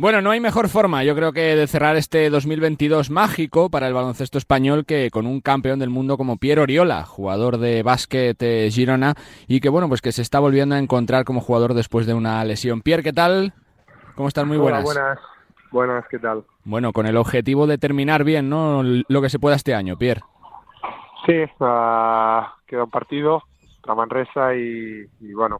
Bueno, 0.00 0.22
no 0.22 0.30
hay 0.30 0.38
mejor 0.38 0.68
forma, 0.68 1.02
yo 1.02 1.16
creo 1.16 1.32
que 1.32 1.56
de 1.56 1.66
cerrar 1.66 1.96
este 1.96 2.30
2022 2.30 3.10
mágico 3.10 3.68
para 3.68 3.88
el 3.88 3.94
baloncesto 3.94 4.38
español 4.38 4.86
que 4.86 5.10
con 5.10 5.26
un 5.26 5.40
campeón 5.40 5.80
del 5.80 5.90
mundo 5.90 6.16
como 6.16 6.36
Piero 6.36 6.62
Oriola, 6.62 7.04
jugador 7.04 7.58
de 7.58 7.82
básquet 7.82 8.40
eh, 8.40 8.68
Girona 8.70 9.14
y 9.48 9.58
que 9.58 9.68
bueno, 9.68 9.88
pues 9.88 10.00
que 10.00 10.12
se 10.12 10.22
está 10.22 10.38
volviendo 10.38 10.76
a 10.76 10.78
encontrar 10.78 11.24
como 11.24 11.40
jugador 11.40 11.74
después 11.74 12.06
de 12.06 12.14
una 12.14 12.44
lesión. 12.44 12.80
Pierre, 12.80 13.02
¿qué 13.02 13.12
tal? 13.12 13.52
¿Cómo 14.14 14.28
estás? 14.28 14.46
Muy 14.46 14.56
buenas. 14.56 14.84
buenas. 14.84 15.18
Buenas, 15.72 16.04
¿qué 16.08 16.20
tal? 16.20 16.44
Bueno, 16.64 16.92
con 16.92 17.06
el 17.06 17.16
objetivo 17.16 17.66
de 17.66 17.78
terminar 17.78 18.22
bien, 18.22 18.48
¿no? 18.48 18.84
Lo 18.84 19.20
que 19.20 19.30
se 19.30 19.40
pueda 19.40 19.56
este 19.56 19.74
año, 19.74 19.96
Pierre. 19.98 20.22
Sí, 21.26 21.42
uh, 21.58 22.42
queda 22.66 22.84
un 22.84 22.90
partido 22.90 23.42
para 23.82 23.96
Manresa 23.96 24.54
y, 24.54 25.08
bueno, 25.34 25.58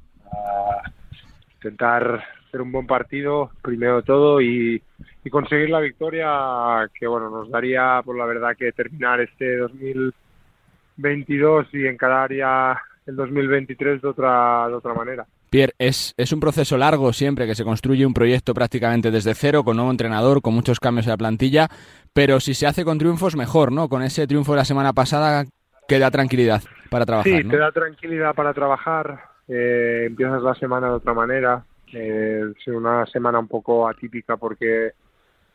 intentar 1.57 2.25
hacer 2.49 2.63
un 2.63 2.73
buen 2.73 2.87
partido, 2.87 3.51
primero 3.63 4.03
todo, 4.03 4.41
y, 4.41 4.83
conseguir 5.31 5.69
la 5.69 5.81
victoria 5.81 6.89
que, 6.99 7.07
bueno, 7.07 7.29
nos 7.29 7.51
daría, 7.51 8.01
por 8.03 8.17
la 8.17 8.25
verdad, 8.25 8.57
que 8.57 8.73
terminar 8.73 9.21
este 9.21 9.59
2022 9.59 11.67
y 11.75 11.87
encarar 11.87 12.33
ya 12.33 12.81
el 13.05 13.15
2023 13.15 14.01
de 14.01 14.09
otra, 14.09 14.69
de 14.69 14.75
otra 14.75 14.95
manera. 14.95 15.27
Pierre, 15.51 15.75
es, 15.79 16.15
es 16.17 16.33
un 16.33 16.41
proceso 16.41 16.79
largo 16.79 17.13
siempre 17.13 17.47
que 17.47 17.55
se 17.55 17.65
construye 17.65 18.07
un 18.07 18.15
proyecto 18.15 18.55
prácticamente 18.55 19.11
desde 19.11 19.35
cero, 19.35 19.65
con 19.65 19.77
nuevo 19.77 19.91
entrenador, 19.91 20.41
con 20.41 20.55
muchos 20.55 20.81
cambios 20.81 21.07
en 21.07 21.11
la 21.11 21.19
plantilla, 21.19 21.69
pero 22.15 22.41
si 22.41 22.55
se 22.55 22.67
hace 22.67 22.83
con 22.85 22.97
triunfos, 22.97 23.37
mejor, 23.37 23.71
¿no? 23.71 23.91
Con 23.91 24.03
ese 24.03 24.27
triunfo 24.27 24.53
de 24.53 24.59
la 24.59 24.65
semana 24.65 24.95
pasada, 24.95 25.45
que 25.87 25.99
da 25.99 26.11
tranquilidad 26.11 26.63
para 26.91 27.07
trabajar. 27.07 27.43
Sí, 27.43 27.49
te 27.49 27.57
da 27.57 27.73
tranquilidad 27.73 28.35
para 28.35 28.53
trabajar, 28.55 29.21
eh, 29.49 30.05
empiezas 30.07 30.43
la 30.43 30.55
semana 30.55 30.89
de 30.89 30.95
otra 30.95 31.15
manera, 31.15 31.65
eh, 31.93 32.53
es 32.57 32.67
una 32.69 33.07
semana 33.07 33.39
un 33.39 33.49
poco 33.49 33.89
atípica 33.89 34.37
porque 34.37 34.93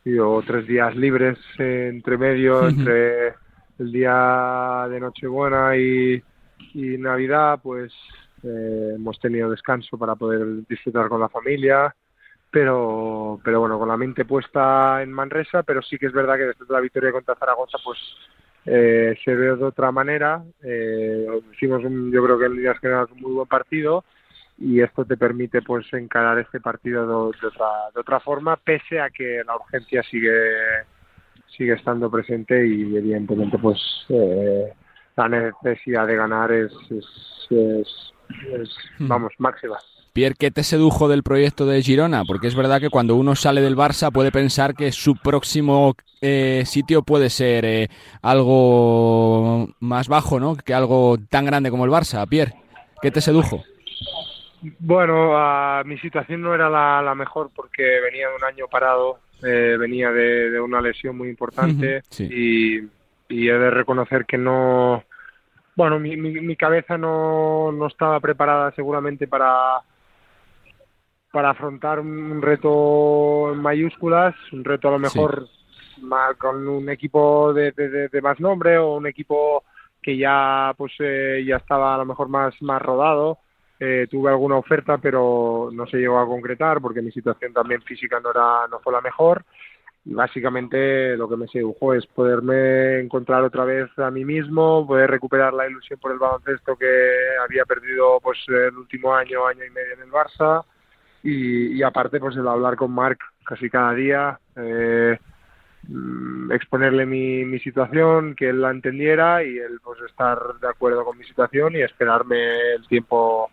digo, 0.04 0.44
tres 0.46 0.68
días 0.68 0.96
libres 0.96 1.38
entre 1.58 2.18
medio, 2.18 2.68
entre 2.68 3.30
el 3.80 3.92
día 3.92 4.88
de 4.90 5.00
Nochebuena 5.00 5.76
y, 5.78 6.22
y 6.74 6.98
Navidad, 6.98 7.60
pues 7.62 7.94
eh, 8.44 8.94
hemos 8.96 9.20
tenido 9.20 9.50
descanso 9.50 9.98
para 9.98 10.16
poder 10.16 10.68
disfrutar 10.68 11.08
con 11.08 11.22
la 11.22 11.30
familia, 11.30 11.96
pero, 12.52 13.40
pero 13.44 13.62
bueno, 13.62 13.80
con 13.80 13.88
la 13.88 13.98
mente 13.98 14.26
puesta 14.26 15.02
en 15.02 15.12
Manresa, 15.12 15.64
pero 15.64 15.82
sí 15.82 15.98
que 15.98 16.08
es 16.08 16.14
verdad 16.14 16.36
que 16.36 16.48
después 16.48 16.68
de 16.68 16.76
la 16.76 16.82
victoria 16.82 17.12
contra 17.12 17.36
Zaragoza, 17.36 17.78
pues 17.84 17.98
eh, 18.66 19.18
se 19.24 19.36
ve 19.36 19.56
de 19.56 19.64
otra 19.64 19.92
manera. 19.92 20.44
Eh, 20.62 21.26
hicimos, 21.54 21.84
un, 21.84 22.12
yo 22.12 22.24
creo 22.24 22.38
que 22.38 22.46
en 22.46 22.56
líneas 22.56 22.80
generales, 22.80 23.12
un 23.12 23.22
muy 23.22 23.32
buen 23.32 23.48
partido 23.48 24.04
y 24.58 24.82
esto 24.82 25.06
te 25.06 25.18
permite 25.18 25.62
pues 25.62 25.92
encarar 25.94 26.40
este 26.40 26.60
partido 26.60 27.06
de, 27.32 27.48
otra, 27.48 27.68
de 27.94 28.00
otra 28.00 28.20
forma, 28.20 28.56
pese 28.58 29.00
a 29.00 29.10
que 29.10 29.42
la 29.46 29.56
urgencia 29.56 30.04
sigue 30.04 30.32
sigue 31.58 31.74
estando 31.74 32.10
presente 32.10 32.66
y 32.68 32.96
evidentemente 32.96 33.60
pues 33.60 33.80
eh, 34.10 34.74
la 35.16 35.30
necesidad 35.30 36.08
de 36.08 36.16
ganar 36.16 36.52
es, 36.52 36.72
es 36.90 38.04
Hmm. 39.00 39.08
vamos, 39.08 39.34
máxima. 39.38 39.78
Pierre, 40.14 40.36
¿qué 40.38 40.52
te 40.52 40.64
sedujo 40.64 41.08
del 41.08 41.24
proyecto 41.24 41.66
de 41.66 41.82
Girona? 41.82 42.24
Porque 42.24 42.48
es 42.48 42.56
verdad 42.56 42.80
que 42.80 42.92
cuando 42.92 43.16
uno 43.16 43.36
sale 43.36 43.62
del 43.62 43.76
Barça 43.76 44.12
puede 44.12 44.32
pensar 44.32 44.76
que 44.76 44.92
su 44.92 45.16
próximo 45.16 45.96
eh, 46.22 46.64
sitio 46.68 47.02
puede 47.02 47.32
ser 47.32 47.66
eh, 47.66 47.90
algo 48.22 49.70
más 49.80 50.08
bajo, 50.08 50.40
¿no? 50.40 50.56
Que 50.56 50.76
algo 50.76 51.18
tan 51.30 51.46
grande 51.46 51.72
como 51.72 51.86
el 51.86 51.92
Barça. 51.92 52.28
Pierre, 52.28 52.54
¿qué 53.02 53.10
te 53.10 53.22
sedujo? 53.22 53.64
Bueno, 54.80 55.84
mi 55.86 55.98
situación 56.00 56.42
no 56.42 56.54
era 56.54 56.70
la, 56.70 57.16
mejor 57.16 57.52
porque 57.56 58.00
venía 58.02 58.30
de 58.30 58.36
un 58.36 58.44
año 58.44 58.68
parado, 58.68 59.20
eh, 59.44 59.76
venía 59.78 60.12
de, 60.12 60.60
una 60.60 60.82
lesión 60.82 61.18
muy 61.18 61.30
importante 61.30 62.02
y, 62.20 62.80
y 63.30 63.50
he 63.50 63.54
de 63.54 63.72
reconocer 63.72 64.26
que 64.26 64.38
no 64.38 65.04
bueno, 65.76 66.00
mi, 66.00 66.16
mi, 66.16 66.56
cabeza 66.56 66.98
no, 66.98 67.72
no 67.72 67.88
estaba 67.88 68.20
preparada 68.20 68.72
seguramente 68.76 69.28
para, 69.28 69.82
para 71.32 71.50
afrontar 71.50 72.00
un 72.00 72.42
reto 72.42 73.52
en 73.52 73.60
mayúsculas, 73.60 74.36
un 74.52 74.64
reto 74.64 74.90
a 74.90 74.92
lo 74.92 75.00
mejor 75.00 75.48
con 76.38 76.68
un 76.68 76.90
equipo 76.90 77.54
de, 77.54 77.72
de, 77.72 78.22
más 78.22 78.40
nombre 78.40 78.78
o 78.78 78.98
un 78.98 79.08
equipo 79.08 79.64
que 80.02 80.18
ya 80.18 80.74
pues 80.78 80.92
eh, 81.00 81.44
ya 81.48 81.58
estaba 81.58 81.96
a 81.96 81.98
lo 81.98 82.06
mejor 82.06 82.28
más 82.28 82.54
más 82.62 82.82
rodado. 82.82 83.40
Eh, 83.86 84.08
tuve 84.10 84.30
alguna 84.30 84.56
oferta, 84.56 84.98
pero 84.98 85.70
no 85.74 85.86
se 85.88 85.98
llegó 85.98 86.18
a 86.18 86.26
concretar 86.26 86.80
porque 86.80 87.02
mi 87.02 87.12
situación 87.12 87.52
también 87.52 87.82
física 87.82 88.18
no 88.22 88.32
era 88.32 88.66
no 88.72 88.80
fue 88.80 88.94
la 88.94 89.02
mejor. 89.02 89.44
Y 90.06 90.14
básicamente 90.14 91.18
lo 91.18 91.28
que 91.28 91.36
me 91.36 91.50
sedujo 91.50 91.94
es 91.94 92.06
poderme 92.08 93.02
encontrar 93.02 93.44
otra 93.44 93.66
vez 93.66 93.90
a 94.00 94.10
mí 94.10 94.24
mismo, 94.24 94.88
poder 94.88 95.12
recuperar 95.12 95.54
la 95.54 95.68
ilusión 95.68 96.00
por 96.00 96.14
el 96.14 96.18
baloncesto 96.18 96.78
que 96.78 96.88
había 97.44 97.66
perdido 97.66 98.22
pues 98.22 98.38
el 98.48 98.78
último 98.78 99.14
año, 99.14 99.46
año 99.46 99.66
y 99.66 99.70
medio 99.70 99.96
en 99.96 100.02
el 100.04 100.12
Barça. 100.12 100.64
Y, 101.22 101.84
aparte 101.84 102.22
pues 102.22 102.38
el 102.38 102.48
hablar 102.48 102.78
con 102.78 102.92
Marc 102.92 103.20
casi 103.46 103.70
cada 103.70 103.94
día, 103.94 104.40
eh, 104.56 105.18
mm, 105.90 106.54
exponerle 106.54 107.06
mi, 107.06 107.44
mi 107.44 107.60
situación, 107.60 108.34
que 108.34 108.48
él 108.48 108.62
la 108.62 108.72
entendiera 108.72 109.44
y 109.44 109.58
él 109.58 109.82
pues 109.84 110.00
estar 110.04 110.40
de 110.62 110.70
acuerdo 110.70 111.04
con 111.04 111.18
mi 111.18 111.26
situación 111.26 111.76
y 111.76 111.82
esperarme 111.82 112.76
el 112.76 112.88
tiempo 112.88 113.52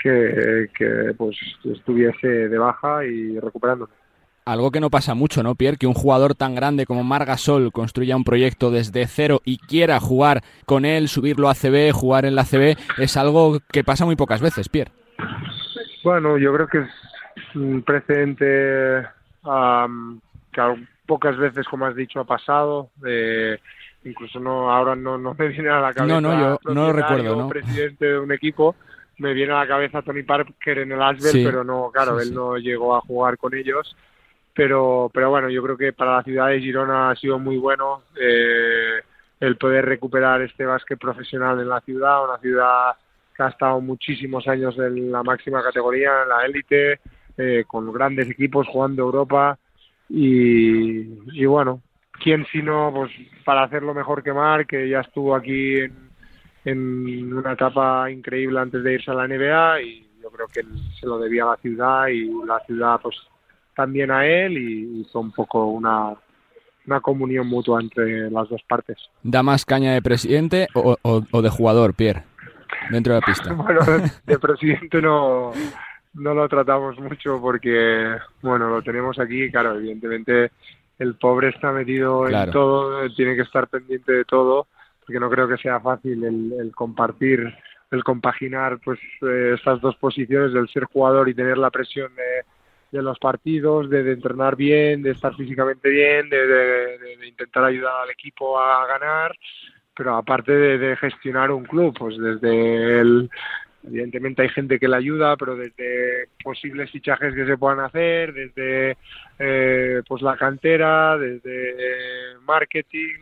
que, 0.00 0.68
que 0.76 1.14
pues 1.16 1.36
estuviese 1.64 2.48
de 2.48 2.58
baja 2.58 3.04
y 3.04 3.38
recuperándome. 3.38 3.92
Algo 4.46 4.70
que 4.70 4.80
no 4.80 4.90
pasa 4.90 5.14
mucho, 5.14 5.42
¿no, 5.42 5.54
Pierre? 5.54 5.76
Que 5.76 5.86
un 5.86 5.94
jugador 5.94 6.34
tan 6.34 6.54
grande 6.54 6.86
como 6.86 7.04
Margasol 7.04 7.70
construya 7.72 8.16
un 8.16 8.24
proyecto 8.24 8.70
desde 8.70 9.06
cero 9.06 9.42
y 9.44 9.58
quiera 9.58 10.00
jugar 10.00 10.42
con 10.66 10.84
él, 10.84 11.08
subirlo 11.08 11.50
a 11.50 11.54
CB, 11.54 11.92
jugar 11.92 12.24
en 12.24 12.34
la 12.34 12.44
CB, 12.44 12.76
es 12.98 13.16
algo 13.16 13.58
que 13.70 13.84
pasa 13.84 14.06
muy 14.06 14.16
pocas 14.16 14.40
veces, 14.40 14.68
Pierre. 14.68 14.90
Bueno, 16.02 16.38
yo 16.38 16.52
creo 16.54 16.66
que 16.66 16.78
es 16.78 17.54
un 17.54 17.82
precedente 17.82 19.06
que 20.52 20.62
pocas 21.06 21.36
veces, 21.36 21.66
como 21.68 21.86
has 21.86 21.94
dicho, 21.94 22.20
ha 22.20 22.24
pasado. 22.24 22.90
incluso 24.04 24.40
no 24.40 24.72
ahora 24.72 24.96
no, 24.96 25.18
no 25.18 25.34
me 25.38 25.48
viene 25.48 25.68
a 25.68 25.80
la 25.80 25.92
cabeza. 25.92 26.20
No, 26.20 26.20
no, 26.20 26.58
yo 26.64 26.74
no 26.74 26.86
lo 26.86 26.92
recuerdo, 26.94 27.36
¿no? 27.36 27.48
presidente 27.48 28.06
de 28.06 28.18
un 28.18 28.32
equipo 28.32 28.74
me 29.20 29.34
viene 29.34 29.52
a 29.52 29.58
la 29.58 29.68
cabeza 29.68 30.00
Tony 30.00 30.22
Parker 30.22 30.78
en 30.78 30.92
el 30.92 31.02
Asbel, 31.02 31.44
pero 31.44 31.62
no, 31.62 31.90
claro, 31.92 32.18
él 32.20 32.32
no 32.32 32.56
llegó 32.56 32.96
a 32.96 33.02
jugar 33.02 33.36
con 33.36 33.54
ellos. 33.54 33.94
Pero, 34.54 35.10
pero 35.12 35.28
bueno, 35.28 35.50
yo 35.50 35.62
creo 35.62 35.76
que 35.76 35.92
para 35.92 36.16
la 36.16 36.22
ciudad 36.22 36.48
de 36.48 36.60
Girona 36.60 37.10
ha 37.10 37.16
sido 37.16 37.38
muy 37.38 37.58
bueno 37.58 38.04
eh, 38.18 39.00
el 39.38 39.56
poder 39.56 39.84
recuperar 39.84 40.40
este 40.40 40.64
básquet 40.64 40.98
profesional 40.98 41.60
en 41.60 41.68
la 41.68 41.80
ciudad, 41.82 42.24
una 42.24 42.38
ciudad 42.38 42.96
que 43.36 43.42
ha 43.42 43.48
estado 43.48 43.80
muchísimos 43.80 44.48
años 44.48 44.76
en 44.78 45.12
la 45.12 45.22
máxima 45.22 45.62
categoría, 45.62 46.22
en 46.22 46.28
la 46.30 46.46
élite, 46.46 47.00
eh, 47.36 47.64
con 47.66 47.92
grandes 47.92 48.28
equipos 48.30 48.66
jugando 48.68 49.02
Europa. 49.02 49.58
Y, 50.08 51.00
y 51.38 51.44
bueno, 51.44 51.82
quién 52.22 52.46
sino 52.50 52.90
pues 52.94 53.12
para 53.44 53.64
hacerlo 53.64 53.92
mejor 53.92 54.22
que 54.22 54.32
Mar, 54.32 54.66
que 54.66 54.88
ya 54.88 55.00
estuvo 55.00 55.34
aquí 55.34 55.76
en, 55.76 56.09
en 56.64 57.32
una 57.32 57.52
etapa 57.52 58.10
increíble 58.10 58.60
antes 58.60 58.82
de 58.82 58.94
irse 58.94 59.10
a 59.10 59.14
la 59.14 59.26
NBA 59.26 59.82
y 59.82 60.10
yo 60.22 60.30
creo 60.30 60.46
que 60.48 60.62
se 60.98 61.06
lo 61.06 61.18
debía 61.18 61.44
a 61.44 61.50
la 61.50 61.56
ciudad 61.56 62.08
y 62.08 62.30
la 62.46 62.60
ciudad 62.66 63.00
pues 63.02 63.16
también 63.74 64.10
a 64.10 64.26
él 64.26 64.58
y 64.58 65.00
hizo 65.00 65.20
un 65.20 65.32
poco 65.32 65.66
una, 65.66 66.14
una 66.86 67.00
comunión 67.00 67.46
mutua 67.46 67.80
entre 67.80 68.30
las 68.30 68.48
dos 68.48 68.62
partes. 68.68 68.98
¿Da 69.22 69.42
más 69.42 69.64
caña 69.64 69.92
de 69.94 70.02
presidente 70.02 70.68
o, 70.74 70.96
o, 71.02 71.42
de 71.42 71.48
jugador, 71.48 71.94
Pierre, 71.94 72.24
dentro 72.90 73.14
de 73.14 73.20
la 73.20 73.26
pista? 73.26 73.52
bueno, 73.54 73.80
de 74.26 74.38
presidente 74.38 75.00
no, 75.00 75.52
no 76.14 76.34
lo 76.34 76.48
tratamos 76.48 76.98
mucho 76.98 77.40
porque, 77.40 78.16
bueno, 78.42 78.68
lo 78.68 78.82
tenemos 78.82 79.18
aquí, 79.18 79.50
claro, 79.50 79.76
evidentemente 79.76 80.50
el 80.98 81.14
pobre 81.14 81.48
está 81.48 81.72
metido 81.72 82.28
en 82.28 82.50
todo, 82.50 83.08
tiene 83.14 83.34
que 83.34 83.42
estar 83.42 83.68
pendiente 83.68 84.12
de 84.12 84.24
todo, 84.26 84.66
porque 85.10 85.18
no 85.18 85.30
creo 85.30 85.48
que 85.48 85.56
sea 85.56 85.80
fácil 85.80 86.22
el, 86.22 86.70
compartir, 86.72 87.52
el 87.90 88.04
compaginar 88.04 88.78
pues 88.84 89.00
eh, 89.22 89.54
estas 89.56 89.80
dos 89.80 89.96
posiciones, 89.96 90.52
del 90.52 90.68
ser 90.68 90.84
jugador 90.84 91.28
y 91.28 91.34
tener 91.34 91.58
la 91.58 91.70
presión 91.70 92.14
de 92.14 92.44
de 92.92 93.02
los 93.02 93.18
partidos, 93.18 93.88
de, 93.88 94.00
entrenar 94.12 94.56
bien, 94.56 95.02
de 95.02 95.12
estar 95.12 95.34
físicamente 95.36 95.88
bien, 95.88 96.28
de, 96.28 97.26
intentar 97.26 97.64
ayudar 97.64 98.02
al 98.02 98.10
equipo 98.10 98.58
a 98.58 98.84
ganar, 98.86 99.32
pero 99.96 100.16
aparte 100.16 100.52
de, 100.52 100.96
gestionar 100.96 101.52
un 101.52 101.64
club, 101.64 101.96
pues 101.96 102.18
desde 102.18 103.00
el, 103.00 103.30
evidentemente 103.86 104.42
hay 104.42 104.48
gente 104.48 104.80
que 104.80 104.88
le 104.88 104.96
ayuda, 104.96 105.36
pero 105.36 105.54
desde 105.54 106.28
posibles 106.42 106.90
fichajes 106.90 107.32
que 107.32 107.46
se 107.46 107.56
puedan 107.56 107.78
hacer, 107.78 108.32
desde 108.32 108.96
eh, 109.38 110.02
pues 110.08 110.20
la 110.22 110.36
cantera, 110.36 111.16
desde 111.16 112.36
marketing, 112.44 113.20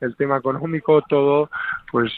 el 0.00 0.16
tema 0.16 0.38
económico, 0.38 1.02
todo, 1.02 1.50
pues 1.90 2.12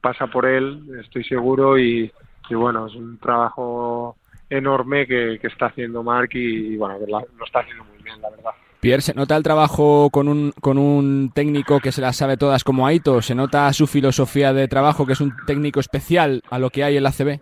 pasa 0.00 0.26
por 0.26 0.46
él, 0.46 0.82
estoy 1.00 1.24
seguro 1.24 1.78
y, 1.78 2.12
y 2.48 2.54
bueno, 2.54 2.86
es 2.86 2.94
un 2.94 3.18
trabajo 3.18 4.16
enorme 4.50 5.06
que, 5.06 5.38
está 5.42 5.66
haciendo 5.66 6.02
Mark 6.02 6.30
y, 6.32 6.76
bueno, 6.76 6.98
lo 7.06 7.44
está 7.44 7.60
haciendo 7.60 7.84
muy 7.84 8.02
bien, 8.02 8.20
la 8.20 8.30
verdad. 8.30 8.50
Pierre, 8.80 9.00
¿se 9.00 9.14
nota 9.14 9.34
el 9.34 9.42
trabajo 9.42 10.10
con 10.10 10.28
un, 10.28 10.52
con 10.60 10.76
un 10.76 11.30
técnico 11.34 11.80
que 11.80 11.90
se 11.90 12.02
las 12.02 12.16
sabe 12.16 12.36
todas 12.36 12.64
como 12.64 12.86
Aito? 12.86 13.22
¿Se 13.22 13.34
nota 13.34 13.72
su 13.72 13.86
filosofía 13.86 14.52
de 14.52 14.68
trabajo, 14.68 15.06
que 15.06 15.14
es 15.14 15.22
un 15.22 15.34
técnico 15.46 15.80
especial 15.80 16.42
a 16.50 16.58
lo 16.58 16.68
que 16.68 16.84
hay 16.84 16.98
en 16.98 17.02
la 17.02 17.10
CB? 17.10 17.40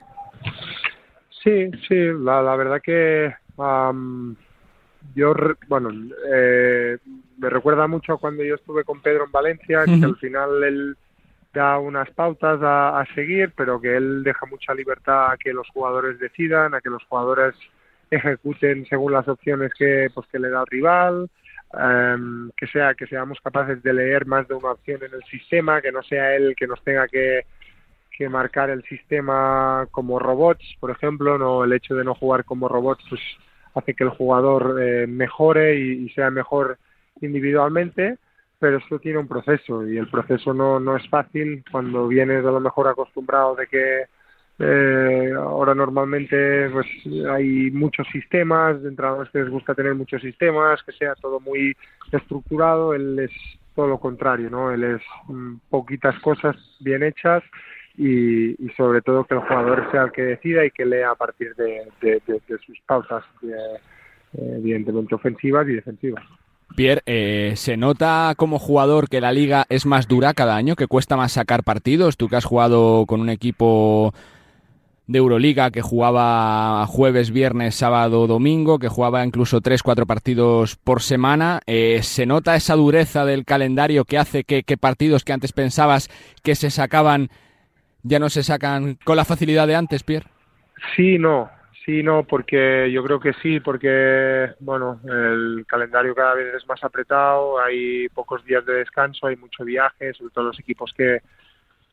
Sí, 1.43 1.71
sí, 1.89 1.97
la, 2.21 2.55
verdad 2.55 2.81
que 2.81 3.35
yo, 5.17 5.35
bueno, 5.69 5.91
eh, 6.33 6.99
me 7.43 7.51
recuerda 7.51 7.89
mucho 7.89 8.19
cuando 8.19 8.45
yo 8.45 8.55
estuve 8.55 8.85
con 8.85 9.03
Pedro 9.03 9.25
en 9.25 9.33
Valencia, 9.33 9.85
que 9.85 10.05
al 10.05 10.17
final 10.17 10.63
él 10.63 10.97
da 11.53 11.77
unas 11.81 12.09
pautas 12.11 12.61
a, 12.63 13.05
seguir, 13.17 13.53
pero 13.57 13.81
que 13.81 13.97
él 13.97 14.23
deja 14.23 14.47
mucha 14.47 14.73
libertad 14.73 15.33
a 15.33 15.37
que 15.37 15.53
los 15.53 15.69
jugadores 15.71 16.21
decidan, 16.21 16.73
a 16.73 16.81
que 16.81 16.89
los 16.89 17.03
jugadores 17.05 17.57
ejecuten 18.13 18.87
según 18.87 19.13
las 19.13 19.27
opciones 19.27 19.73
que 19.77 20.09
pues 20.15 20.25
que 20.29 20.39
le 20.39 20.51
da 20.51 20.61
el 20.61 20.67
rival, 20.69 21.31
em, 21.73 22.51
que 22.57 22.69
sea 22.69 22.95
que 22.95 23.09
seamos 23.09 23.41
capaces 23.41 23.83
de 23.83 23.93
leer 23.93 24.25
más 24.25 24.47
de 24.47 24.55
una 24.55 24.71
opción 24.71 25.01
en 25.03 25.13
el 25.13 25.25
sistema, 25.25 25.83
que 25.83 25.91
no 25.91 26.03
sea 26.05 26.37
él 26.37 26.55
que 26.57 26.69
nos 26.69 26.81
tenga 26.85 27.09
que, 27.09 27.45
que 28.17 28.29
marcar 28.29 28.71
el 28.71 28.85
sistema 28.85 29.89
como 29.91 30.21
robots, 30.21 30.77
por 30.79 30.93
ejemplo, 30.93 31.39
no 31.39 31.65
el 31.65 31.73
hecho 31.73 31.97
de 31.97 32.05
no 32.05 32.15
jugar 32.15 32.45
como 32.45 32.69
robots 32.69 33.05
pues 33.09 33.21
hace 33.75 33.95
que 33.95 34.05
el 34.05 34.11
jugador 34.11 34.79
eh, 34.81 35.09
mejore 35.09 35.75
y 35.75 36.09
sea 36.11 36.31
mejor 36.31 36.79
individualmente 37.21 38.19
pero 38.63 38.79
esto 38.79 39.01
tiene 39.01 39.19
un 39.19 39.27
proceso 39.27 39.85
y 39.89 39.97
el 39.97 40.09
proceso 40.09 40.55
no, 40.55 40.79
no 40.79 40.97
es 40.97 41.09
fácil 41.09 41.65
cuando 41.69 42.07
vienes 42.07 42.45
a 42.45 42.51
lo 42.53 42.61
mejor 42.61 42.87
acostumbrado 42.87 43.57
de 43.57 43.67
que 43.67 44.05
eh, 44.61 45.33
ahora 45.37 45.75
normalmente 45.75 46.71
pues 46.71 46.87
hay 47.29 47.73
muchos 47.73 48.07
sistemas, 48.13 48.81
de 48.81 48.91
entrenadores 48.91 49.33
que 49.33 49.41
les 49.41 49.51
gusta 49.51 49.75
tener 49.75 49.97
muchos 49.97 50.23
sistemas, 50.23 50.81
que 50.85 50.93
sea 50.93 51.17
todo 51.17 51.41
muy 51.41 51.77
estructurado, 52.13 52.95
él 52.95 53.19
es 53.19 53.33
todo 53.75 53.89
lo 53.89 53.99
contrario, 53.99 54.49
¿no? 54.49 54.71
Él 54.71 54.85
es 54.85 55.03
mm, 55.27 55.57
poquitas 55.69 56.17
cosas 56.21 56.55
bien 56.79 57.03
hechas 57.03 57.43
y, 57.99 58.55
sobre 58.77 59.03
todo 59.03 59.25
que 59.25 59.35
el 59.35 59.41
jugador 59.41 59.91
sea 59.91 60.05
el 60.05 60.13
que 60.13 60.23
decida 60.23 60.65
y 60.65 60.71
que 60.71 60.87
lea 60.87 61.11
a 61.11 61.17
partir 61.17 61.53
de, 61.57 61.91
sus 62.65 62.81
pausas, 62.87 63.25
eh, 63.43 63.81
evidentemente 64.35 65.17
ofensivas 65.17 65.67
y 65.69 65.73
defensivas. 65.73 66.23
Pierre, 66.75 67.03
eh, 67.07 67.53
¿se 67.57 67.77
nota 67.77 68.35
como 68.37 68.59
jugador 68.59 69.09
que 69.09 69.21
la 69.21 69.33
liga 69.33 69.67
es 69.69 69.87
más 69.87 70.09
dura 70.09 70.35
cada 70.35 70.57
año, 70.57 70.77
que 70.77 70.87
cuesta 70.87 71.17
más 71.17 71.33
sacar 71.33 71.65
partidos? 71.65 72.17
Tú 72.17 72.29
que 72.29 72.37
has 72.37 72.45
jugado 72.45 73.05
con 73.07 73.21
un 73.21 73.31
equipo 73.31 74.15
de 75.07 75.19
Euroliga 75.19 75.71
que 75.71 75.83
jugaba 75.83 76.87
jueves, 76.87 77.31
viernes, 77.31 77.75
sábado, 77.75 78.27
domingo, 78.27 78.79
que 78.79 78.89
jugaba 78.89 79.25
incluso 79.25 79.61
tres, 79.61 79.83
cuatro 79.83 80.07
partidos 80.07 80.77
por 80.77 81.03
semana. 81.03 81.61
Eh, 81.67 82.01
¿Se 82.03 82.27
nota 82.27 82.57
esa 82.57 82.75
dureza 82.75 83.25
del 83.25 83.45
calendario 83.45 84.05
que 84.05 84.19
hace 84.19 84.45
que, 84.45 84.63
que 84.63 84.77
partidos 84.77 85.25
que 85.25 85.33
antes 85.33 85.53
pensabas 85.53 86.09
que 86.43 86.55
se 86.55 86.71
sacaban 86.71 87.29
ya 88.03 88.19
no 88.19 88.31
se 88.31 88.43
sacan 88.43 88.99
con 89.05 89.17
la 89.17 89.25
facilidad 89.25 89.67
de 89.67 89.77
antes, 89.77 90.03
Pierre? 90.03 90.27
Sí, 90.97 91.19
no. 91.19 91.49
Sí, 91.85 92.03
no, 92.03 92.23
porque 92.23 92.91
yo 92.93 93.03
creo 93.03 93.19
que 93.19 93.33
sí, 93.43 93.59
porque 93.59 94.51
bueno, 94.61 95.01
el 95.05 95.65
calendario 95.67 96.15
cada 96.15 96.35
vez 96.35 96.55
es 96.55 96.69
más 96.69 96.83
apretado, 96.85 97.61
hay 97.61 98.09
pocos 98.11 98.45
días 98.45 98.65
de 98.65 98.75
descanso, 98.75 99.27
hay 99.27 99.35
mucho 99.37 99.65
viaje, 99.65 100.15
sobre 100.15 100.33
todo 100.33 100.45
los 100.45 100.61
equipos 100.61 100.93
que, 100.97 101.21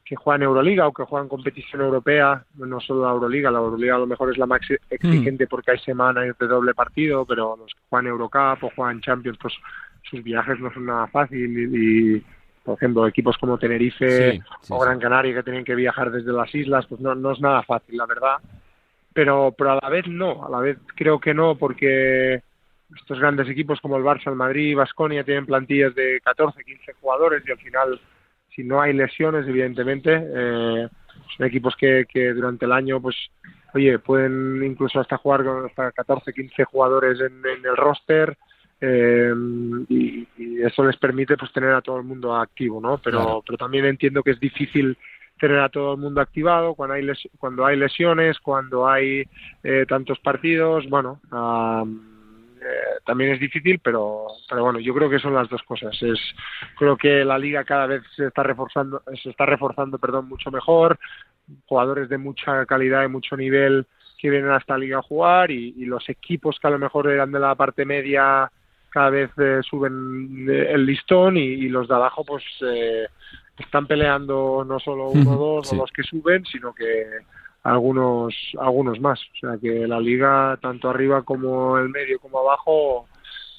que 0.05 0.15
juegan 0.15 0.43
Euroliga 0.43 0.87
o 0.87 0.93
que 0.93 1.05
juegan 1.05 1.27
competición 1.27 1.81
europea, 1.81 2.43
no 2.57 2.79
solo 2.79 3.05
la 3.05 3.11
Euroliga, 3.13 3.49
la 3.49 3.57
Euroliga 3.57 3.95
a 3.95 3.99
lo 3.99 4.05
mejor 4.05 4.31
es 4.31 4.37
la 4.37 4.45
más 4.45 4.61
exigente 4.91 5.45
mm. 5.45 5.47
porque 5.47 5.71
hay 5.71 5.79
semana 5.79 6.21
de 6.21 6.47
doble 6.47 6.75
partido, 6.75 7.25
pero 7.25 7.57
los 7.57 7.73
que 7.73 7.81
juegan 7.89 8.07
Eurocup 8.07 8.63
o 8.65 8.71
juegan 8.75 9.01
Champions, 9.01 9.39
pues 9.41 9.55
sus 10.03 10.23
viajes 10.23 10.59
no 10.59 10.71
son 10.71 10.85
nada 10.85 11.07
fáciles 11.07 11.69
y, 11.73 12.23
por 12.63 12.75
ejemplo, 12.75 13.07
equipos 13.07 13.39
como 13.39 13.57
Tenerife 13.57 14.39
o 14.69 14.79
Gran 14.79 14.99
Canaria 14.99 15.33
que 15.33 15.43
tienen 15.43 15.65
que 15.65 15.73
viajar 15.73 16.11
desde 16.11 16.31
las 16.31 16.53
islas, 16.53 16.85
pues 16.85 17.01
no, 17.01 17.15
no 17.15 17.31
es 17.31 17.39
nada 17.39 17.63
fácil, 17.63 17.97
la 17.97 18.05
verdad 18.05 18.37
pero, 19.19 19.53
pero 19.57 19.71
a 19.71 19.79
la 19.81 19.89
vez 19.89 20.07
no, 20.07 20.45
a 20.45 20.49
la 20.49 20.59
vez 20.59 20.77
creo 20.95 21.19
que 21.19 21.33
no, 21.33 21.55
porque 21.55 22.41
estos 22.95 23.19
grandes 23.19 23.49
equipos 23.49 23.81
como 23.81 23.97
el 23.97 24.03
Barça, 24.03 24.27
el 24.27 24.35
Madrid, 24.35 24.77
Vasconia 24.77 25.25
tienen 25.25 25.45
plantillas 25.45 25.93
de 25.93 26.21
14, 26.23 26.63
15 26.63 26.93
jugadores 27.01 27.43
y 27.45 27.51
al 27.51 27.57
final, 27.57 27.99
si 28.55 28.63
no 28.63 28.79
hay 28.79 28.93
lesiones, 28.93 29.45
evidentemente, 29.45 30.09
eh, 30.13 30.87
son 31.35 31.45
equipos 31.45 31.75
que, 31.75 32.05
que 32.07 32.31
durante 32.31 32.63
el 32.63 32.71
año, 32.71 33.01
pues, 33.01 33.17
oye, 33.73 33.99
pueden 33.99 34.63
incluso 34.63 35.01
hasta 35.01 35.17
jugar 35.17 35.43
con 35.43 35.65
hasta 35.65 35.91
14, 35.91 36.31
15 36.31 36.63
jugadores 36.63 37.19
en, 37.19 37.43
el 37.45 37.75
roster. 37.75 38.37
Eh, 38.79 39.33
y, 39.89 40.29
eso 40.63 40.85
les 40.85 40.95
permite 40.95 41.35
pues 41.35 41.51
tener 41.51 41.71
a 41.71 41.81
todo 41.81 41.97
el 41.97 42.03
mundo 42.03 42.33
activo, 42.35 42.79
¿no? 42.79 42.97
Pero, 43.03 43.43
pero 43.45 43.57
también 43.57 43.83
entiendo 43.83 44.23
que 44.23 44.31
es 44.31 44.39
difícil 44.39 44.97
tener 45.39 45.59
a 45.59 45.69
todo 45.69 45.93
el 45.93 45.99
mundo 45.99 46.21
activado 46.21 46.75
cuando 46.75 46.95
hay 46.95 47.07
cuando 47.37 47.65
hay 47.65 47.77
lesiones 47.77 48.39
cuando 48.39 48.87
hay 48.87 49.23
eh, 49.63 49.85
tantos 49.87 50.19
partidos 50.19 50.87
bueno 50.89 51.19
eh, 52.61 52.99
también 53.05 53.31
es 53.31 53.39
difícil 53.39 53.79
pero 53.79 54.27
pero 54.49 54.63
bueno 54.63 54.79
yo 54.79 54.93
creo 54.93 55.09
que 55.09 55.19
son 55.19 55.33
las 55.33 55.49
dos 55.49 55.63
cosas. 55.63 55.95
Es 56.01 56.19
creo 56.77 56.97
que 56.97 57.23
la 57.23 57.37
liga 57.37 57.63
cada 57.63 57.87
vez 57.87 58.03
se 58.15 58.27
está 58.27 58.43
reforzando 58.43 59.01
se 59.21 59.29
está 59.29 59.45
reforzando 59.45 59.97
perdón 59.97 60.27
mucho 60.27 60.51
mejor 60.51 60.99
jugadores 61.65 62.09
de 62.09 62.17
mucha 62.17 62.65
calidad 62.65 63.03
y 63.03 63.07
mucho 63.07 63.37
nivel 63.37 63.85
que 64.17 64.29
vienen 64.29 64.51
a 64.51 64.57
esta 64.57 64.77
liga 64.77 64.97
a 64.99 65.01
jugar 65.01 65.49
y, 65.49 65.85
los 65.85 66.07
equipos 66.09 66.59
que 66.59 66.67
a 66.67 66.71
lo 66.71 66.77
mejor 66.77 67.09
eran 67.09 67.31
de 67.31 67.39
la 67.39 67.55
parte 67.55 67.85
media 67.85 68.51
cada 68.89 69.09
vez 69.09 69.31
eh, 69.37 69.61
suben 69.63 70.45
el 70.49 70.85
listón 70.85 71.37
y, 71.37 71.45
y, 71.45 71.69
los 71.69 71.87
de 71.87 71.95
abajo 71.95 72.25
pues 72.25 72.43
eh, 72.61 73.07
están 73.59 73.87
peleando 73.87 74.63
no 74.65 74.79
solo 74.79 75.09
uno 75.09 75.31
o 75.31 75.37
dos 75.37 75.73
o 75.73 75.75
los 75.75 75.91
que 75.91 76.03
suben, 76.03 76.45
sino 76.45 76.73
que 76.73 77.05
algunos 77.63 78.33
algunos 78.59 78.99
más. 78.99 79.19
O 79.19 79.39
sea 79.39 79.57
que 79.61 79.87
la 79.87 79.99
liga, 79.99 80.57
tanto 80.61 80.89
arriba 80.89 81.23
como 81.23 81.77
el 81.77 81.89
medio 81.89 82.19
como 82.19 82.39
abajo, 82.39 83.07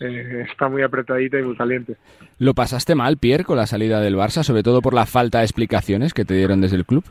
eh, 0.01 0.47
está 0.51 0.69
muy 0.69 0.83
apretadita 0.83 1.39
y 1.39 1.43
muy 1.43 1.57
caliente. 1.57 1.97
¿Lo 2.39 2.55
pasaste 2.55 2.95
mal, 2.95 3.19
Pierre, 3.19 3.45
con 3.45 3.57
la 3.57 3.67
salida 3.67 4.01
del 4.01 4.17
Barça, 4.17 4.43
sobre 4.43 4.63
todo 4.63 4.81
por 4.81 4.95
la 4.95 5.07
falta 5.07 5.39
de 5.39 5.45
explicaciones 5.45 6.15
que 6.15 6.25
te 6.25 6.35
dieron 6.35 6.61
desde 6.61 6.77
el 6.77 6.87
club? 6.87 7.05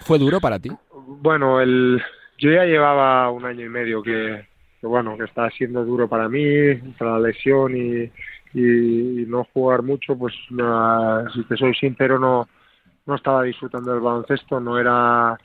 ¿Fue 0.00 0.18
duro 0.18 0.40
para 0.40 0.58
ti? 0.58 0.70
Bueno, 1.06 1.60
el, 1.60 2.02
yo 2.38 2.50
ya 2.50 2.64
llevaba 2.64 3.30
un 3.30 3.44
año 3.44 3.64
y 3.64 3.68
medio 3.68 4.02
que, 4.02 4.46
que 4.80 4.86
bueno, 4.86 5.16
que 5.16 5.24
está 5.24 5.48
siendo 5.50 5.84
duro 5.84 6.08
para 6.08 6.28
mí, 6.28 6.74
para 6.98 7.12
la 7.12 7.28
lesión 7.28 7.76
y, 7.76 8.10
y, 8.54 9.24
no 9.26 9.44
jugar 9.52 9.82
mucho, 9.82 10.16
pues 10.16 10.34
si 11.34 11.44
te 11.44 11.56
soy 11.56 11.74
sincero, 11.74 12.18
no, 12.18 12.48
no 13.06 13.14
estaba 13.14 13.42
disfrutando 13.42 13.92
del 13.92 14.00
baloncesto, 14.00 14.60
no 14.60 14.78
era, 14.78 15.38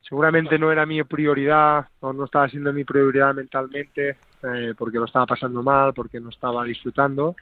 seguramente 0.00 0.58
no 0.58 0.72
era 0.72 0.86
mi 0.86 1.02
prioridad, 1.04 1.86
o 2.00 2.12
no 2.12 2.24
estaba 2.24 2.48
siendo 2.48 2.72
mi 2.72 2.84
prioridad 2.84 3.34
mentalmente, 3.34 4.16
eh, 4.42 4.74
porque 4.76 4.98
lo 4.98 5.06
estaba 5.06 5.26
pasando 5.26 5.62
mal, 5.62 5.94
porque 5.94 6.20
no 6.20 6.30
estaba 6.30 6.64
disfrutando. 6.64 7.36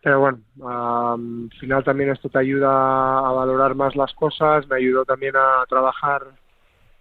Pero 0.00 0.20
bueno, 0.20 0.38
al 0.64 1.50
final 1.58 1.82
también 1.82 2.10
esto 2.10 2.28
te 2.28 2.38
ayuda 2.38 2.70
a 3.18 3.32
valorar 3.32 3.74
más 3.74 3.96
las 3.96 4.12
cosas, 4.14 4.66
me 4.68 4.76
ayudó 4.76 5.04
también 5.04 5.34
a 5.36 5.64
trabajar 5.68 6.22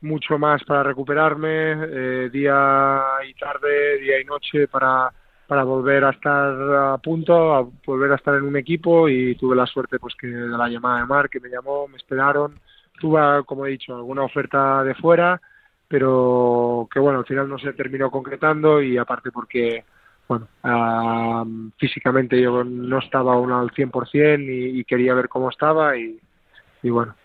mucho 0.02 0.38
más 0.38 0.64
para 0.64 0.84
recuperarme, 0.84 1.74
eh, 1.74 2.30
día 2.32 3.02
y 3.28 3.34
tarde, 3.36 4.00
día 4.00 4.20
y 4.20 4.26
noche, 4.26 4.68
para 4.68 5.12
para 5.48 5.64
volver 5.64 6.04
a 6.04 6.10
estar 6.10 6.54
a 6.76 6.98
punto, 6.98 7.56
a 7.56 7.68
volver 7.86 8.12
a 8.12 8.16
estar 8.16 8.36
en 8.36 8.44
un 8.44 8.58
equipo 8.58 9.08
y 9.08 9.36
tuve 9.36 9.56
la 9.56 9.66
suerte 9.66 9.98
pues 9.98 10.14
que 10.16 10.28
de 10.28 10.58
la 10.58 10.68
llamada 10.68 11.00
de 11.00 11.06
Mar 11.06 11.30
que 11.30 11.40
me 11.40 11.50
llamó, 11.50 11.88
me 11.88 11.98
esperaron, 11.98 12.60
tuve 13.00 13.44
como 13.46 13.66
he 13.66 13.72
dicho 13.72 13.96
alguna 13.96 14.24
oferta 14.24 14.84
de 14.84 14.94
fuera, 14.96 15.42
pero 15.88 16.88
que 16.92 17.00
bueno, 17.00 17.20
al 17.20 17.26
final 17.26 17.48
no 17.48 17.58
se 17.58 17.74
terminó 17.74 18.12
concretando 18.12 18.82
y 18.82 18.98
aparte 18.98 19.32
porque 19.32 19.86
bueno, 20.28 20.50
físicamente 21.78 22.42
yo 22.42 22.64
no 22.66 23.00
estaba 23.00 23.34
aún 23.34 23.52
al 23.54 23.72
100% 23.72 24.44
y, 24.44 24.80
y 24.82 24.84
quería 24.84 25.14
ver 25.14 25.30
cómo 25.30 25.50
estaba 25.50 25.96
y, 25.96 26.20
bueno, 26.84 27.16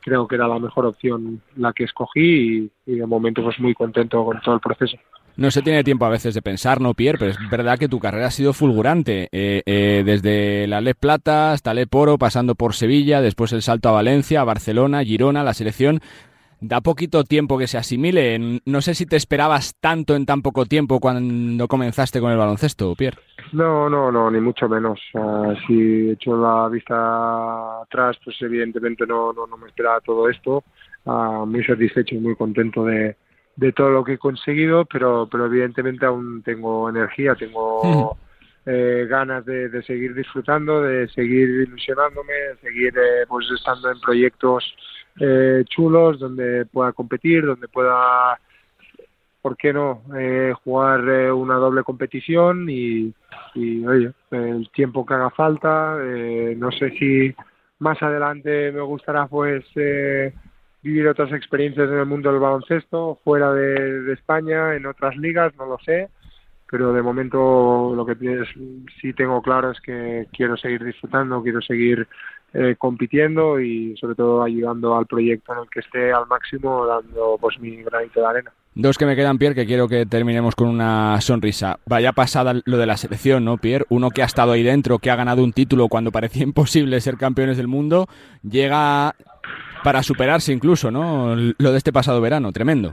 creo 0.00 0.26
que 0.26 0.36
era 0.36 0.48
la 0.48 0.58
mejor 0.58 0.86
opción 0.86 1.42
la 1.56 1.74
que 1.74 1.84
escogí 1.84 2.70
y 2.86 2.96
de 2.96 3.06
momento 3.06 3.42
pues 3.42 3.60
muy 3.60 3.74
contento 3.74 4.24
con 4.24 4.40
todo 4.40 4.54
el 4.54 4.60
proceso. 4.60 4.96
No 5.36 5.50
se 5.50 5.60
tiene 5.60 5.84
tiempo 5.84 6.06
a 6.06 6.10
veces 6.10 6.34
de 6.34 6.40
pensar, 6.40 6.80
¿no, 6.80 6.94
Pierre? 6.94 7.18
Pero 7.18 7.30
es 7.30 7.50
verdad 7.50 7.78
que 7.78 7.88
tu 7.88 8.00
carrera 8.00 8.28
ha 8.28 8.30
sido 8.30 8.54
fulgurante. 8.54 9.28
Eh, 9.32 9.62
eh, 9.66 10.02
desde 10.04 10.66
la 10.66 10.80
Les 10.80 10.94
Plata 10.94 11.52
hasta 11.52 11.74
Le 11.74 11.86
Poro, 11.86 12.16
pasando 12.16 12.54
por 12.54 12.72
Sevilla, 12.72 13.20
después 13.20 13.52
el 13.52 13.60
salto 13.60 13.90
a 13.90 13.92
Valencia, 13.92 14.40
a 14.40 14.44
Barcelona, 14.44 15.04
Girona, 15.04 15.44
la 15.44 15.52
selección. 15.52 16.00
Da 16.58 16.80
poquito 16.80 17.22
tiempo 17.24 17.58
que 17.58 17.66
se 17.66 17.76
asimile. 17.76 18.62
No 18.64 18.80
sé 18.80 18.94
si 18.94 19.04
te 19.04 19.16
esperabas 19.16 19.76
tanto 19.78 20.16
en 20.16 20.24
tan 20.24 20.40
poco 20.40 20.64
tiempo 20.64 21.00
cuando 21.00 21.68
comenzaste 21.68 22.18
con 22.18 22.32
el 22.32 22.38
baloncesto, 22.38 22.94
Pierre. 22.94 23.18
No, 23.52 23.90
no, 23.90 24.10
no, 24.10 24.30
ni 24.30 24.40
mucho 24.40 24.66
menos. 24.66 24.98
si 25.66 25.74
he 25.74 26.12
hecho 26.12 26.34
la 26.34 26.66
vista 26.70 27.82
atrás, 27.82 28.16
pues 28.24 28.40
evidentemente 28.40 29.06
no, 29.06 29.34
no, 29.34 29.56
me 29.58 29.66
esperaba 29.66 30.00
todo 30.00 30.30
esto. 30.30 30.64
muy 31.04 31.62
satisfecho 31.62 32.14
y 32.14 32.20
muy 32.20 32.34
contento 32.34 32.86
de, 32.86 33.16
de 33.56 33.72
todo 33.72 33.90
lo 33.90 34.04
que 34.04 34.14
he 34.14 34.18
conseguido, 34.18 34.84
pero, 34.84 35.28
pero 35.30 35.46
evidentemente 35.46 36.04
aún 36.04 36.42
tengo 36.42 36.88
energía, 36.88 37.34
tengo 37.34 38.16
eh, 38.66 39.06
ganas 39.08 39.44
de, 39.46 39.82
seguir 39.82 40.14
disfrutando, 40.14 40.82
de 40.82 41.08
seguir 41.08 41.48
ilusionándome, 41.48 42.32
de 42.32 42.56
seguir 42.56 42.94
eh, 42.98 43.24
pues 43.26 43.46
estando 43.50 43.90
en 43.90 44.00
proyectos 44.00 44.64
eh, 45.20 45.64
chulos 45.66 46.18
donde 46.18 46.66
pueda 46.66 46.92
competir, 46.92 47.46
donde 47.46 47.68
pueda, 47.68 48.38
¿por 49.40 49.56
qué 49.56 49.72
no?, 49.72 50.02
jugar 50.64 51.32
una 51.32 51.54
doble 51.54 51.82
competición 51.82 52.68
y, 52.68 53.14
y, 53.54 53.86
oye, 53.86 54.12
el 54.32 54.68
tiempo 54.70 55.06
que 55.06 55.14
haga 55.14 55.30
falta, 55.30 55.96
no 56.56 56.70
sé 56.72 56.90
si 56.98 57.34
más 57.78 58.02
adelante 58.02 58.72
me 58.72 58.82
gustará 58.82 59.26
pues 59.28 59.64
vivir 60.86 61.08
otras 61.08 61.32
experiencias 61.32 61.88
en 61.88 61.98
el 61.98 62.06
mundo 62.06 62.30
del 62.30 62.40
baloncesto, 62.40 63.18
fuera 63.24 63.52
de, 63.52 64.12
España, 64.12 64.76
en 64.76 64.86
otras 64.86 65.16
ligas, 65.16 65.52
no 65.56 65.66
lo 65.66 65.78
sé, 65.84 66.08
pero 66.70 66.92
de 66.92 67.02
momento 67.02 67.92
lo 67.96 68.06
que 68.06 68.14
sí 69.00 69.12
tengo 69.12 69.42
claro 69.42 69.72
es 69.72 69.80
que 69.80 70.28
quiero 70.32 70.56
seguir 70.56 70.84
disfrutando, 70.84 71.42
quiero 71.42 71.60
seguir 71.60 72.06
eh, 72.54 72.76
compitiendo 72.78 73.58
y 73.58 73.96
sobre 73.96 74.14
todo 74.14 74.44
ayudando 74.44 74.96
al 74.96 75.06
proyecto 75.06 75.54
en 75.54 75.58
el 75.58 75.70
que 75.70 75.80
esté 75.80 76.12
al 76.12 76.28
máximo, 76.28 76.86
dando 76.86 77.36
pues 77.40 77.58
mi 77.58 77.82
granito 77.82 78.20
de 78.20 78.26
arena. 78.26 78.52
Dos 78.76 78.96
que 78.96 79.06
me 79.06 79.16
quedan, 79.16 79.38
Pierre, 79.38 79.56
que 79.56 79.66
quiero 79.66 79.88
que 79.88 80.06
terminemos 80.06 80.54
con 80.54 80.68
una 80.68 81.20
sonrisa. 81.20 81.80
Vaya 81.86 82.12
pasada 82.12 82.60
lo 82.64 82.76
de 82.76 82.86
la 82.86 82.96
selección, 82.96 83.44
¿no, 83.44 83.56
Pierre? 83.56 83.86
Uno 83.88 84.10
que 84.10 84.22
ha 84.22 84.26
estado 84.26 84.52
ahí 84.52 84.62
dentro, 84.62 84.98
que 84.98 85.10
ha 85.10 85.16
ganado 85.16 85.42
un 85.42 85.52
título 85.52 85.88
cuando 85.88 86.12
parecía 86.12 86.42
imposible 86.44 87.00
ser 87.00 87.16
campeones 87.16 87.56
del 87.56 87.66
mundo, 87.66 88.06
llega 88.48 89.16
para 89.86 90.02
superarse 90.02 90.52
incluso, 90.52 90.90
¿no? 90.90 91.36
Lo 91.36 91.70
de 91.70 91.78
este 91.78 91.92
pasado 91.92 92.20
verano, 92.20 92.50
tremendo. 92.50 92.92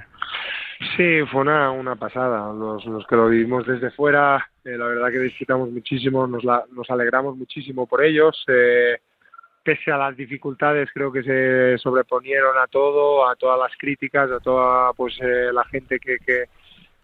Sí, 0.95 1.21
fue 1.31 1.41
una, 1.41 1.71
una 1.71 1.95
pasada. 1.95 2.53
Los, 2.53 2.85
los 2.85 3.07
que 3.07 3.15
lo 3.15 3.29
vivimos 3.29 3.65
desde 3.65 3.89
fuera, 3.89 4.47
eh, 4.63 4.77
la 4.77 4.85
verdad 4.85 5.09
que 5.09 5.17
disfrutamos 5.17 5.71
muchísimo, 5.71 6.27
nos, 6.27 6.43
la, 6.43 6.63
nos 6.71 6.87
alegramos 6.91 7.35
muchísimo 7.35 7.87
por 7.87 8.03
ellos. 8.03 8.45
Eh, 8.47 8.99
pese 9.63 9.91
a 9.91 9.97
las 9.97 10.15
dificultades, 10.15 10.87
creo 10.93 11.11
que 11.11 11.23
se 11.23 11.79
sobreponieron 11.79 12.59
a 12.59 12.67
todo, 12.67 13.27
a 13.27 13.35
todas 13.37 13.57
las 13.57 13.75
críticas, 13.75 14.29
a 14.29 14.39
toda 14.39 14.93
pues 14.93 15.17
eh, 15.19 15.51
la 15.51 15.63
gente 15.63 15.99
que, 15.99 16.19
que, 16.19 16.43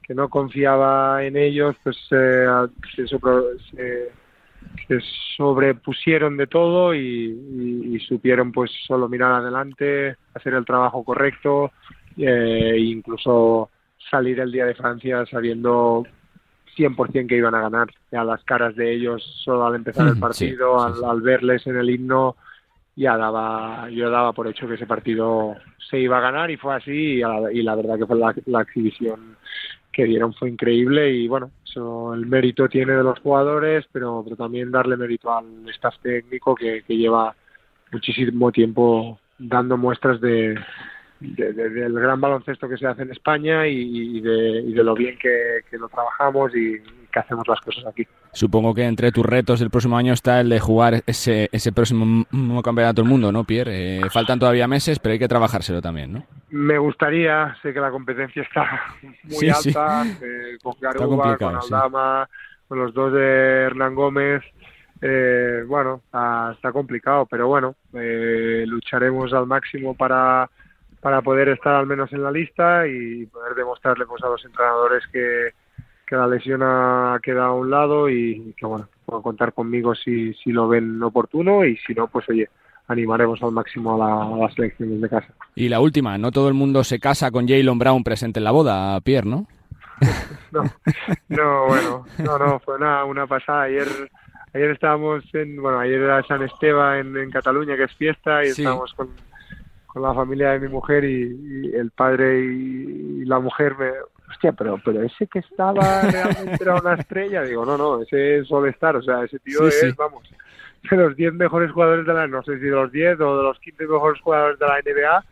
que, 0.04 0.14
no 0.14 0.30
confiaba 0.30 1.24
en 1.24 1.36
ellos, 1.36 1.76
pues 1.84 1.98
se, 2.08 2.46
se, 2.96 3.08
se 4.88 5.00
sobrepusieron 5.38 6.38
de 6.38 6.48
todo 6.48 6.94
y, 6.94 8.00
supieron 8.08 8.52
pues 8.52 8.72
solo 8.88 9.08
mirar 9.08 9.34
adelante, 9.34 10.16
hacer 10.34 10.54
el 10.54 10.66
trabajo 10.66 11.04
correcto 11.04 11.72
e 12.18 12.78
incluso 12.80 13.70
salir 14.10 14.40
el 14.40 14.52
día 14.52 14.66
de 14.66 14.74
Francia 14.74 15.26
sabiendo 15.30 16.04
100% 16.76 17.28
que 17.28 17.38
iban 17.38 17.54
a 17.56 17.62
ganar. 17.62 17.88
A 18.12 18.24
las 18.24 18.44
caras 18.44 18.76
de 18.76 18.94
ellos 18.94 19.24
solo 19.44 19.66
al 19.66 19.76
empezar 19.76 20.08
el 20.08 20.20
partido, 20.20 20.82
Al, 20.82 21.22
verles 21.22 21.68
en 21.68 21.78
el 21.78 21.90
himno, 21.90 22.36
ya 22.96 23.16
daba, 23.16 23.90
yo 23.92 24.10
daba 24.10 24.34
por 24.34 24.48
hecho 24.48 24.68
que 24.68 24.74
ese 24.74 24.88
partido 24.88 25.56
se 25.90 26.00
iba 26.00 26.18
a 26.18 26.22
ganar 26.22 26.50
y 26.50 26.58
fue 26.58 26.76
así 26.76 27.22
y, 27.52 27.62
la, 27.62 27.76
verdad 27.76 27.98
que 27.98 28.06
fue 28.06 28.18
la 28.18 28.62
exhibición 28.62 29.38
que 29.92 30.06
dieron 30.06 30.34
fue 30.34 30.50
increíble 30.50 31.12
y 31.12 31.28
bueno, 31.28 31.52
eso 31.70 32.14
el 32.14 32.26
mérito 32.26 32.68
tiene 32.68 32.94
de 32.94 33.04
los 33.04 33.20
jugadores, 33.20 33.86
pero, 33.92 34.22
pero 34.24 34.36
también 34.36 34.72
darle 34.72 34.98
mérito 34.98 35.32
al 35.32 35.68
staff 35.70 35.96
técnico 36.02 36.56
que, 36.56 36.84
lleva 36.88 37.36
muchísimo 37.92 38.52
tiempo 38.52 39.20
dando 39.38 39.78
muestras 39.78 40.20
de, 40.20 40.60
del 41.20 41.94
gran 41.94 42.20
baloncesto 42.20 42.68
que 42.68 42.78
se 42.78 42.88
hace 42.88 43.04
en 43.04 43.12
España 43.12 43.68
y, 43.68 44.20
de, 44.20 44.62
y 44.62 44.74
de, 44.74 44.84
lo 44.84 44.96
bien 44.96 45.18
que, 45.18 45.62
que, 45.70 45.78
lo 45.78 45.90
trabajamos 45.90 46.56
y 46.56 46.78
que 47.12 47.20
hacemos 47.20 47.48
las 47.48 47.60
cosas 47.62 47.86
aquí. 47.86 48.08
Supongo 48.32 48.74
que 48.74 48.84
entre 48.86 49.12
tus 49.12 49.26
retos 49.26 49.60
del 49.60 49.70
próximo 49.70 49.98
año 49.98 50.14
está 50.14 50.40
el 50.40 50.50
de 50.50 50.60
jugar 50.60 51.04
ese, 51.06 51.50
ese 51.52 51.72
próximo 51.72 52.26
campeonato 52.64 53.02
del 53.02 53.10
mundo, 53.10 53.32
¿no, 53.32 53.44
Pierre? 53.44 53.98
Eh, 53.98 54.10
faltan 54.10 54.40
todavía 54.40 54.68
meses, 54.68 55.00
pero 55.00 55.14
hay 55.14 55.20
que 55.20 55.28
trabajárselo 55.28 55.82
también, 55.82 56.14
¿no? 56.14 56.24
Me 56.50 56.78
gustaría, 56.78 57.56
sé 57.62 57.74
que 57.74 57.80
la 57.80 57.92
competencia 57.92 58.42
está 58.42 58.82
muy 59.24 59.50
alta, 59.50 60.06
eh, 60.22 60.58
con 60.62 60.76
Garuba, 60.80 61.38
con 61.38 61.56
Aldama, 61.56 62.30
con 62.68 62.80
los 62.80 62.94
dos 62.94 63.14
de 63.14 63.64
Hernán 63.64 63.96
Gómez. 63.96 64.44
Eh, 65.02 65.64
bueno, 65.66 66.02
está, 66.06 66.72
complicado, 66.74 67.26
pero 67.26 67.48
bueno, 67.48 67.76
lucharemos 67.94 69.32
al 69.34 69.48
máximo 69.48 69.96
para 69.96 70.50
para 71.02 71.22
poder 71.22 71.50
estar 71.50 71.76
al 71.76 71.86
menos 71.86 72.12
en 72.12 72.24
la 72.24 72.32
lista 72.32 72.86
y 72.88 73.26
poder 73.28 73.56
demostrarle 73.56 74.06
pues, 74.06 74.22
a 74.24 74.28
los 74.28 74.44
entrenadores 74.44 75.08
que, 75.08 75.52
que 76.10 76.16
la 76.16 76.26
lesión 76.26 76.62
ha 76.64 77.20
quedado 77.22 77.50
a 77.50 77.54
un 77.54 77.70
lado 77.70 78.10
y 78.10 78.56
que 78.58 78.66
bueno, 78.66 78.88
puedan 79.06 79.22
contar 79.22 79.54
conmigo 79.54 79.94
si, 79.94 80.34
si 80.34 80.52
lo 80.52 80.68
ven 80.68 81.02
oportuno 81.04 81.64
y 81.64 81.78
si 81.78 81.94
no, 81.94 82.08
pues 82.08 82.28
oye, 82.30 82.50
animaremos 82.88 83.44
al 83.44 83.52
máximo 83.52 84.04
a, 84.04 84.38
las 84.40 84.54
selecciones 84.56 85.02
de 85.02 85.10
casa. 85.10 85.32
Y 85.54 85.70
la 85.70 85.80
última, 85.80 86.18
no 86.18 86.32
todo 86.32 86.48
el 86.48 86.56
mundo 86.56 86.84
se 86.84 87.00
casa 87.00 87.30
con 87.30 87.48
Jalen 87.48 87.78
Brown 87.78 88.04
presente 88.04 88.40
en 88.40 88.46
la 88.46 88.52
boda, 88.52 89.00
Pierre, 89.02 89.30
¿no? 89.30 89.46
no, 90.52 90.64
no, 91.28 91.68
bueno, 91.68 92.06
no, 92.18 92.40
no, 92.40 92.60
fue 92.60 92.78
una, 92.78 93.04
una 93.04 93.28
pasada. 93.28 93.64
Ayer 93.64 93.88
ayer 94.54 94.72
estábamos 94.72 95.24
en, 95.34 95.62
bueno, 95.62 95.78
ayer 95.78 96.02
era 96.02 96.24
San 96.24 96.42
Esteban 96.42 97.16
en, 97.16 97.30
Cataluña, 97.30 97.78
que 97.78 97.84
es 97.84 97.94
fiesta, 97.94 98.44
y 98.44 98.48
estábamos 98.48 98.94
con 98.96 99.10
con 99.90 100.04
la 100.04 100.14
familia 100.14 100.52
de 100.52 100.60
mi 100.60 100.68
mujer 100.68 101.04
y, 101.04 101.72
el 101.74 101.90
padre 101.90 102.46
y, 102.46 103.26
la 103.26 103.40
mujer 103.40 103.76
me 103.78 103.90
hostia 104.30 104.52
pero 104.54 104.80
pero 104.84 105.02
ese 105.04 105.28
que 105.28 105.40
estaba 105.40 106.02
realmente 106.02 106.58
era 106.62 106.76
una 106.76 106.94
estrella 106.94 107.44
digo 107.44 107.66
no 107.66 107.78
no 107.78 108.02
ese 108.02 108.40
es 108.40 108.52
All-Star 108.52 108.98
o 108.98 109.02
sea 109.02 109.24
ese 109.24 109.40
tío 109.40 109.68
es 109.68 109.96
vamos 109.96 110.24
de 110.90 110.98
los 110.98 111.16
10 111.16 111.34
mejores 111.34 111.72
jugadores 111.72 112.06
de 112.06 112.14
la 112.14 112.28
no 112.28 112.44
sé 112.44 112.56
si 112.60 112.66
de 112.66 112.72
los 112.72 112.92
10 112.92 113.20
o 113.22 113.38
de 113.38 113.44
los 113.44 113.60
15 113.60 113.88
mejores 113.88 114.22
jugadores 114.22 114.60
de 114.60 114.66
la 114.66 114.80
NBA 114.80 115.26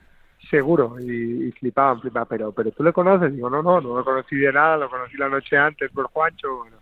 seguro 0.50 1.00
y, 1.00 1.52
flipaban 1.54 2.02
flipaban 2.02 2.28
pero 2.30 2.52
pero 2.52 2.72
tú 2.72 2.84
le 2.84 2.94
conoces 2.94 3.34
digo 3.34 3.50
no 3.50 3.62
no 3.62 3.80
no 3.82 3.98
lo 3.98 4.04
conocí 4.04 4.36
de 4.36 4.52
nada 4.52 4.78
lo 4.78 4.90
conocí 4.90 5.18
la 5.18 5.30
noche 5.30 5.58
antes 5.58 5.92
por 5.92 6.08
Juancho 6.08 6.58
bueno 6.58 6.78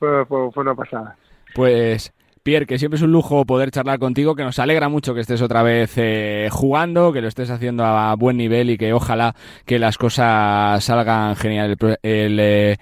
fue, 0.00 0.24
fue, 0.24 0.50
fue 0.50 0.62
una 0.62 0.74
pasada. 0.74 1.16
Pues 1.54 2.12
Pierre, 2.42 2.66
que 2.66 2.78
siempre 2.78 2.96
es 2.96 3.02
un 3.02 3.12
lujo 3.12 3.44
poder 3.44 3.70
charlar 3.70 3.98
contigo, 3.98 4.34
que 4.34 4.44
nos 4.44 4.58
alegra 4.58 4.88
mucho 4.88 5.14
que 5.14 5.20
estés 5.20 5.42
otra 5.42 5.62
vez 5.62 5.92
eh, 5.96 6.48
jugando, 6.50 7.12
que 7.12 7.20
lo 7.20 7.28
estés 7.28 7.50
haciendo 7.50 7.84
a 7.84 8.14
buen 8.16 8.36
nivel 8.36 8.70
y 8.70 8.78
que 8.78 8.92
ojalá 8.92 9.34
que 9.66 9.78
las 9.78 9.98
cosas 9.98 10.82
salgan 10.82 11.36
genial 11.36 11.76
el, 12.02 12.40
eh, 12.40 12.76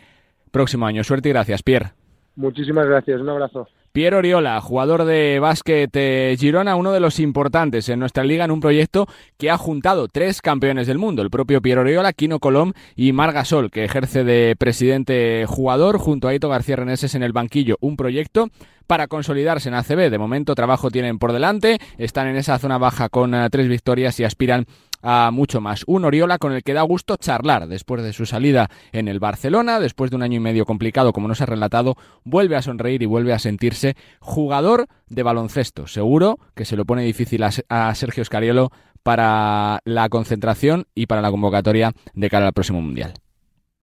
próximo 0.53 0.87
año. 0.87 1.03
Suerte 1.03 1.29
y 1.29 1.33
gracias, 1.33 1.62
Pierre. 1.62 1.93
Muchísimas 2.37 2.87
gracias, 2.87 3.21
un 3.21 3.29
abrazo. 3.31 3.67
Pierre 3.92 4.16
Oriola, 4.16 4.61
jugador 4.61 5.04
de 5.04 5.38
básquet 5.40 5.90
eh, 5.95 6.37
Girona, 6.38 6.76
uno 6.76 6.92
de 6.92 7.00
los 7.00 7.18
importantes 7.21 7.88
en 7.88 7.99
nuestra 8.00 8.25
liga 8.25 8.45
en 8.45 8.50
un 8.50 8.61
proyecto 8.61 9.07
que 9.37 9.50
ha 9.50 9.59
juntado 9.59 10.09
tres 10.09 10.40
campeones 10.42 10.87
del 10.87 10.99
mundo, 10.99 11.23
el 11.23 11.30
propio 11.30 11.62
Pierre 11.62 11.80
Oriola, 11.80 12.12
Kino 12.12 12.38
Colom 12.38 12.73
y 12.97 13.12
Margasol, 13.12 13.71
que 13.71 13.85
ejerce 13.85 14.25
de 14.25 14.57
presidente 14.59 15.45
jugador 15.47 15.99
junto 15.99 16.28
a 16.28 16.35
Ito 16.35 16.49
García 16.49 16.76
Reneses 16.76 17.14
en 17.14 17.23
el 17.23 17.33
banquillo, 17.33 17.76
un 17.80 17.97
proyecto 17.97 18.49
para 18.88 19.07
consolidarse 19.07 19.68
en 19.68 19.75
ACB. 19.75 20.11
De 20.11 20.18
momento 20.18 20.57
trabajo 20.57 20.90
tienen 20.90 21.18
por 21.18 21.33
delante, 21.33 21.78
están 21.99 22.26
en 22.26 22.37
esa 22.37 22.59
zona 22.59 22.78
baja 22.78 23.09
con 23.09 23.35
eh, 23.35 23.49
tres 23.50 23.68
victorias 23.68 24.18
y 24.18 24.25
aspiran 24.25 24.66
a 25.02 25.31
mucho 25.33 25.61
más. 25.61 25.85
Un 25.87 26.05
Oriola 26.05 26.38
con 26.38 26.52
el 26.52 26.62
que 26.62 26.75
da 26.75 26.83
gusto 26.83 27.17
charlar 27.17 27.69
después 27.69 28.02
de 28.02 28.12
su 28.12 28.26
salida 28.26 28.69
en 28.93 29.09
el 29.09 29.21
Barcelona, 29.21 29.81
después 29.81 30.11
de 30.11 30.17
un 30.17 30.23
año 30.23 30.37
y 30.37 30.40
medio 30.40 30.64
complicado, 30.64 31.12
como 31.12 31.28
nos 31.28 31.40
ha 31.40 31.47
relatado, 31.47 31.97
vuelve 32.25 32.57
a 32.57 32.62
sonreír 32.62 33.02
y 33.02 33.07
vuelve 33.07 33.33
a 33.33 33.38
sentirse 33.38 33.97
jugador 34.21 34.87
de 35.09 35.23
baloncesto. 35.23 35.87
Seguro 35.87 36.38
que 36.55 36.64
se 36.64 36.76
lo 36.76 36.85
pone 36.85 37.02
difícil 37.02 37.43
a, 37.43 37.95
Sergio 37.95 38.25
Scariolo 38.25 38.71
para 39.02 39.81
la 39.85 40.09
concentración 40.09 40.87
y 40.95 41.07
para 41.07 41.23
la 41.23 41.31
convocatoria 41.31 41.93
de 42.14 42.31
cara 42.31 42.47
al 42.47 42.52
próximo 42.52 42.81
Mundial. 42.81 43.14